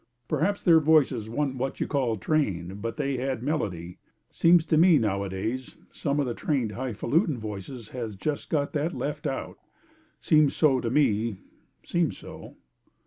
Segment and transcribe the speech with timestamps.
[0.27, 3.99] Perhaps their voices wan't what you call trained, but they had melody.
[4.31, 8.95] Seems to me nowadays some of the trained high falutin' voices has just got that
[8.95, 9.59] left out.
[10.19, 11.37] Seems so to me
[11.83, 12.55] seems so.